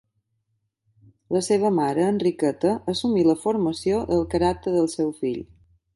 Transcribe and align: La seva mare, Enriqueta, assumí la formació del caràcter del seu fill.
La 1.35 1.41
seva 1.49 1.71
mare, 1.81 2.07
Enriqueta, 2.13 2.73
assumí 2.95 3.27
la 3.29 3.39
formació 3.45 4.03
del 4.11 4.29
caràcter 4.33 4.75
del 4.79 4.93
seu 4.99 5.17
fill. 5.21 5.39